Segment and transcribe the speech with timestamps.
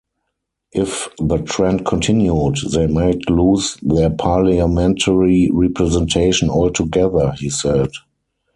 [0.71, 7.91] If the trend continued, they might lose their parliamentary representation altogether, he said.